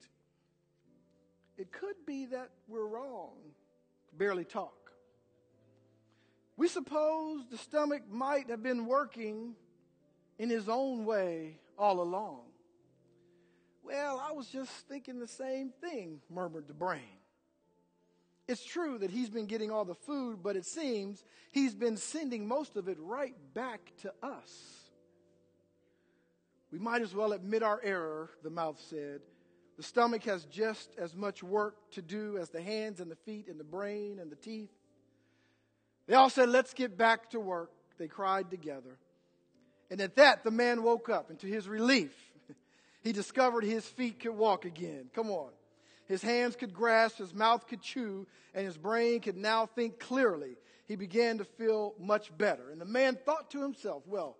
[1.56, 3.32] It could be that we're wrong,
[4.16, 4.92] barely talk.
[6.56, 9.54] We suppose the stomach might have been working
[10.38, 12.40] in his own way all along.
[13.82, 17.00] Well, I was just thinking the same thing, murmured the brain.
[18.48, 22.46] It's true that he's been getting all the food, but it seems he's been sending
[22.46, 24.85] most of it right back to us.
[26.72, 29.20] We might as well admit our error, the mouth said.
[29.76, 33.48] The stomach has just as much work to do as the hands and the feet
[33.48, 34.70] and the brain and the teeth.
[36.06, 37.70] They all said, Let's get back to work.
[37.98, 38.98] They cried together.
[39.90, 42.12] And at that, the man woke up, and to his relief,
[43.02, 45.10] he discovered his feet could walk again.
[45.14, 45.50] Come on.
[46.06, 50.56] His hands could grasp, his mouth could chew, and his brain could now think clearly.
[50.86, 52.70] He began to feel much better.
[52.70, 54.36] And the man thought to himself, well,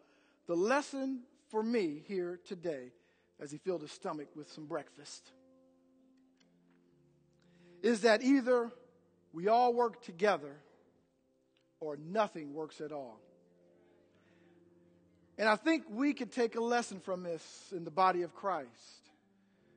[0.47, 2.92] the lesson for me here today,
[3.40, 5.30] as he filled his stomach with some breakfast,
[7.82, 8.70] is that either
[9.32, 10.57] we all work together
[11.80, 13.20] or nothing works at all.
[15.38, 19.11] And I think we could take a lesson from this in the body of Christ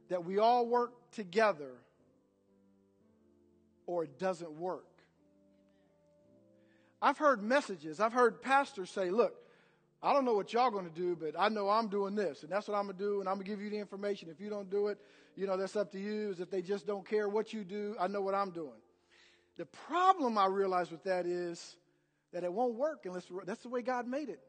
[0.07, 1.71] that we all work together
[3.85, 4.85] or it doesn't work.
[7.01, 9.35] I've heard messages, I've heard pastors say, look,
[10.01, 12.51] I don't know what y'all going to do, but I know I'm doing this, and
[12.51, 14.29] that's what I'm going to do, and I'm going to give you the information.
[14.29, 14.97] If you don't do it,
[15.35, 16.29] you know, that's up to you.
[16.29, 18.79] Is if they just don't care what you do, I know what I'm doing.
[19.57, 21.75] The problem I realize with that is
[22.31, 24.39] that it won't work unless that's the way God made it.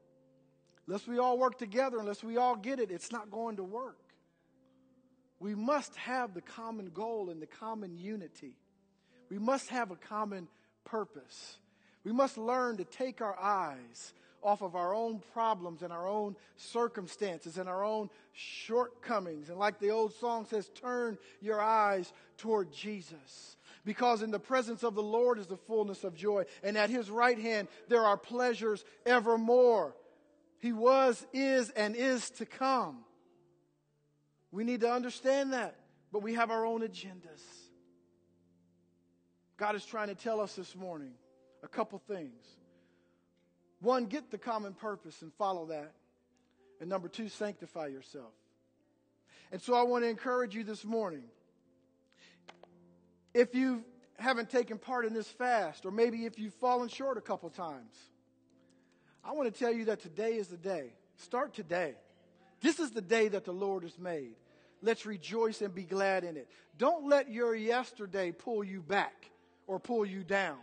[0.87, 3.99] Unless we all work together, unless we all get it, it's not going to work.
[5.41, 8.55] We must have the common goal and the common unity.
[9.31, 10.49] We must have a common
[10.85, 11.59] purpose.
[12.05, 16.37] We must learn to take our eyes off of our own problems and our own
[16.57, 19.49] circumstances and our own shortcomings.
[19.49, 23.57] And like the old song says, turn your eyes toward Jesus.
[23.85, 27.11] Because in the presence of the Lord is the fullness of joy, and at his
[27.11, 29.95] right hand there are pleasures evermore.
[30.59, 32.99] He was, is, and is to come.
[34.53, 35.77] We need to understand that,
[36.13, 37.43] but we have our own agendas.
[39.57, 41.13] God is trying to tell us this morning
[41.63, 42.47] a couple things.
[43.81, 45.93] One, get the common purpose and follow that.
[46.81, 48.33] And number two, sanctify yourself.
[49.53, 51.25] And so I want to encourage you this morning.
[53.35, 53.85] if you
[54.19, 57.97] haven't taken part in this fast, or maybe if you've fallen short a couple times,
[59.25, 60.93] I want to tell you that today is the day.
[61.17, 61.95] Start today.
[62.61, 64.35] This is the day that the Lord has made.
[64.83, 66.49] Let's rejoice and be glad in it.
[66.79, 69.31] Don't let your yesterday pull you back
[69.67, 70.59] or pull you down.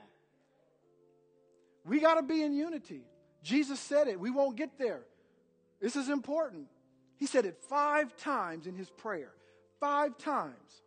[1.88, 3.02] We got to be in unity.
[3.44, 4.20] Jesus said it.
[4.20, 5.02] We won't get there.
[5.80, 6.68] This is important.
[7.16, 9.32] He said it five times in his prayer.
[9.80, 10.82] Five times.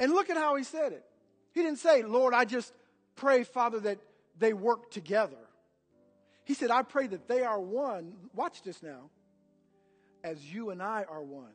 [0.00, 1.04] And look at how he said it.
[1.52, 2.72] He didn't say, Lord, I just
[3.14, 3.98] pray, Father, that
[4.38, 5.36] they work together.
[6.44, 8.14] He said, I pray that they are one.
[8.34, 9.10] Watch this now.
[10.24, 11.52] As you and I are one.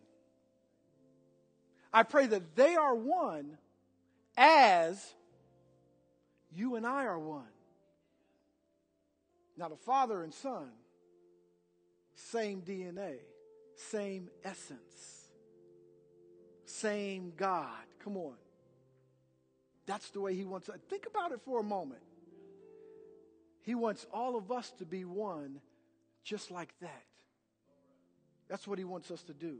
[1.91, 3.57] I pray that they are one
[4.37, 5.13] as
[6.55, 7.47] you and I are one.
[9.57, 10.69] Now, the Father and Son,
[12.13, 13.15] same DNA,
[13.75, 15.27] same essence,
[16.65, 17.73] same God.
[18.03, 18.35] Come on.
[19.87, 20.79] That's the way He wants it.
[20.89, 22.01] Think about it for a moment.
[23.63, 25.59] He wants all of us to be one
[26.23, 27.03] just like that.
[28.47, 29.57] That's what He wants us to do.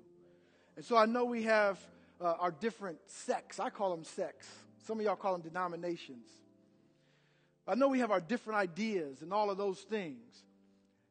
[0.76, 1.80] And so I know we have
[2.22, 3.60] uh, our different sects.
[3.60, 4.48] I call them sects.
[4.86, 6.28] Some of y'all call them denominations.
[7.68, 10.44] I know we have our different ideas and all of those things.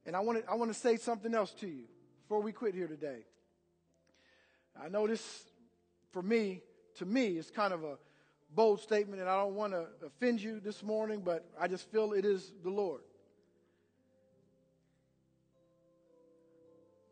[0.06, 1.84] And I want to, I want to say something else to you
[2.22, 3.24] before we quit here today.
[4.80, 5.44] I know this,
[6.12, 6.62] for me,
[6.96, 7.98] to me, is kind of a
[8.54, 12.12] bold statement, and I don't want to offend you this morning, but I just feel
[12.12, 13.02] it is the Lord.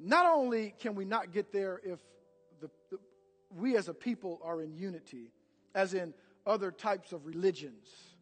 [0.01, 1.99] Not only can we not get there if
[2.61, 2.99] the, the,
[3.51, 5.33] we as a people are in unity,
[5.75, 6.15] as in
[6.47, 8.14] other types of religions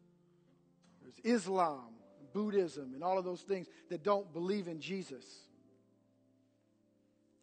[1.23, 1.93] Islam,
[2.33, 5.25] Buddhism, and all of those things that don't believe in Jesus.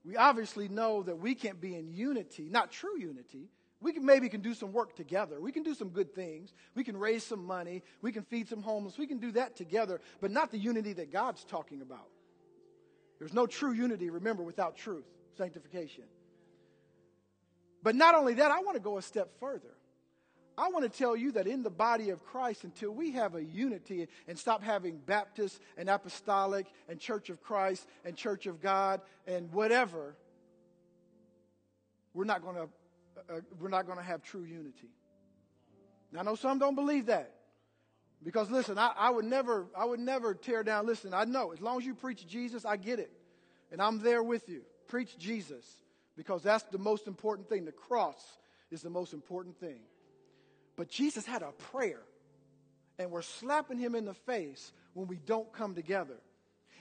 [0.05, 3.51] We obviously know that we can't be in unity, not true unity.
[3.83, 5.41] We can maybe can do some work together.
[5.41, 6.53] We can do some good things.
[6.75, 7.83] We can raise some money.
[8.03, 8.99] We can feed some homeless.
[8.99, 12.09] We can do that together, but not the unity that God's talking about.
[13.18, 15.05] There's no true unity, remember, without truth,
[15.37, 16.05] sanctification.
[17.83, 19.75] But not only that, I want to go a step further.
[20.61, 23.43] I want to tell you that in the body of Christ, until we have a
[23.43, 29.01] unity and stop having Baptist and Apostolic and Church of Christ and Church of God
[29.27, 30.15] and whatever,
[32.13, 32.69] we're not going to
[33.35, 34.91] uh, we're not going to have true unity.
[36.13, 37.33] Now, I know some don't believe that.
[38.23, 40.87] Because listen, I, I, would never, I would never tear down.
[40.87, 43.11] Listen, I know as long as you preach Jesus, I get it,
[43.73, 44.61] and I'm there with you.
[44.89, 45.65] Preach Jesus
[46.19, 47.65] because that's the most important thing.
[47.65, 48.23] The cross
[48.71, 49.81] is the most important thing.
[50.81, 52.01] But Jesus had a prayer,
[52.99, 56.16] and we're slapping him in the face when we don't come together.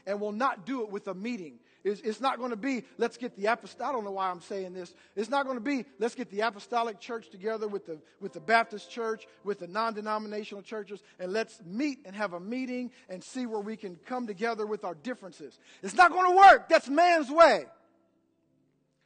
[0.07, 1.59] And we'll not do it with a meeting.
[1.83, 4.39] It's, it's not going to be, let's get the apostolic, I don't know why I'm
[4.39, 4.93] saying this.
[5.17, 8.39] It's not going to be, let's get the apostolic church together with the, with the
[8.39, 13.21] Baptist church, with the non denominational churches, and let's meet and have a meeting and
[13.21, 15.59] see where we can come together with our differences.
[15.83, 16.69] It's not going to work.
[16.69, 17.65] That's man's way.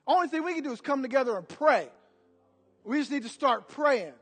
[0.05, 1.89] Only thing we can do is come together and pray.
[2.83, 4.13] We just need to start praying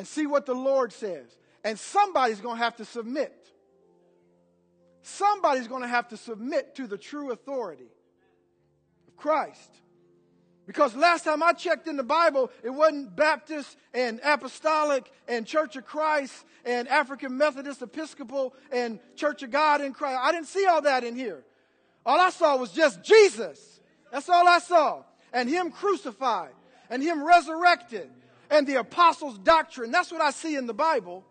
[0.00, 1.26] and see what the Lord says.
[1.62, 3.52] And somebody's going to have to submit.
[5.02, 7.90] Somebody's going to have to submit to the true authority
[9.06, 9.70] of Christ.
[10.66, 15.76] Because last time I checked in the Bible, it wasn't Baptist and Apostolic and Church
[15.76, 20.18] of Christ and African Methodist Episcopal and Church of God in Christ.
[20.22, 21.44] I didn't see all that in here.
[22.06, 23.80] All I saw was just Jesus.
[24.10, 25.02] That's all I saw.
[25.30, 26.54] And Him crucified
[26.88, 28.10] and Him resurrected
[28.50, 29.90] and the apostles' doctrine.
[29.90, 31.24] That's what I see in the Bible.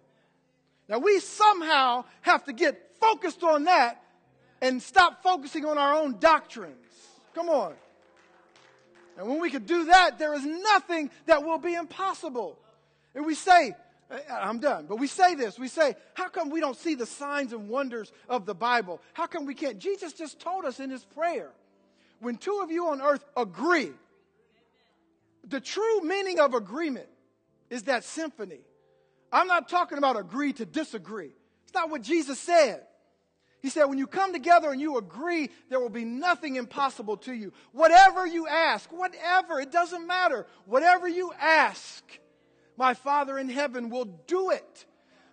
[0.88, 4.02] Now, we somehow have to get focused on that
[4.62, 6.76] and stop focusing on our own doctrines.
[7.36, 7.74] Come on.
[9.18, 12.58] And when we can do that, there is nothing that will be impossible.
[13.14, 13.76] And we say,
[14.32, 14.86] I'm done.
[14.88, 15.60] But we say this.
[15.60, 19.02] We say, how come we don't see the signs and wonders of the Bible?
[19.14, 19.78] How come we can't?
[19.78, 21.52] Jesus just told us in his prayer
[22.20, 23.92] when two of you on earth agree,
[25.50, 27.10] the true meaning of agreement
[27.70, 28.62] is that symphony.
[29.32, 31.32] I'm not talking about agree to disagree.
[31.64, 32.84] It's not what Jesus said.
[33.62, 37.34] He said, when you come together and you agree, there will be nothing impossible to
[37.34, 37.52] you.
[37.74, 40.48] Whatever you ask, whatever, it doesn't matter.
[40.66, 42.04] Whatever you ask,
[42.78, 44.86] my Father in heaven will do it.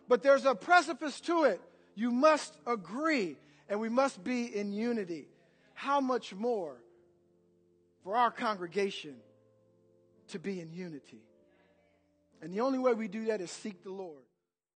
[0.09, 1.61] But there's a precipice to it.
[1.95, 3.37] You must agree,
[3.69, 5.29] and we must be in unity.
[5.75, 6.77] How much more
[8.03, 9.17] for our congregation
[10.29, 11.23] to be in unity?
[12.43, 14.26] And the only way we do that is seek the Lord.